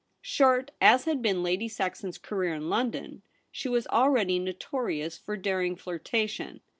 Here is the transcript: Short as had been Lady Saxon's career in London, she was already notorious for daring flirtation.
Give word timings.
Short 0.23 0.71
as 0.81 1.05
had 1.05 1.21
been 1.21 1.43
Lady 1.43 1.67
Saxon's 1.67 2.17
career 2.17 2.55
in 2.55 2.71
London, 2.71 3.21
she 3.51 3.69
was 3.69 3.85
already 3.85 4.39
notorious 4.39 5.19
for 5.19 5.37
daring 5.37 5.75
flirtation. 5.75 6.61